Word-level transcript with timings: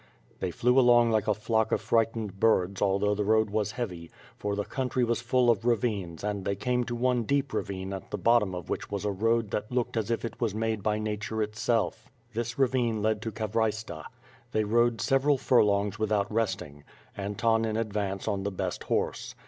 They 0.39 0.49
flew 0.49 0.79
along 0.79 1.11
like 1.11 1.27
a 1.27 1.33
flock 1.35 1.71
of 1.71 1.79
frightened 1.79 2.39
birds 2.39 2.81
although 2.81 3.13
the 3.13 3.23
road 3.23 3.51
was 3.51 3.73
heavy, 3.73 4.09
for 4.35 4.55
the 4.55 4.65
country 4.65 5.03
was 5.03 5.21
full 5.21 5.51
of 5.51 5.63
ravines 5.63 6.23
and 6.23 6.43
they 6.43 6.55
came 6.55 6.83
to 6.85 6.95
one 6.95 7.21
deep 7.21 7.53
ravine 7.53 7.93
at 7.93 8.09
the 8.09 8.17
bottom 8.17 8.55
of 8.55 8.67
which 8.67 8.89
was 8.89 9.05
a 9.05 9.11
road 9.11 9.51
that 9.51 9.71
looked 9.71 9.95
as 9.95 10.09
if 10.09 10.25
it 10.25 10.41
was 10.41 10.55
made 10.55 10.81
by 10.81 10.97
nature 10.97 11.35
276 11.35 11.65
^^^'^ 11.67 11.67
FIRE 11.67 11.75
AND 11.85 11.91
SWOHD. 11.91 11.93
itself, 11.93 12.09
This 12.33 12.57
ravine 12.57 13.03
lead 13.03 13.21
to 13.21 13.31
Kavraytsa, 13.31 14.05
They 14.53 14.63
rode 14.63 15.01
several 15.01 15.37
furlongs 15.37 15.99
without 15.99 16.33
resting, 16.33 16.83
Anton 17.15 17.63
in 17.63 17.77
advance 17.77 18.27
on 18.27 18.41
the 18.41 18.49
best 18.49 18.85
horse. 18.85 19.35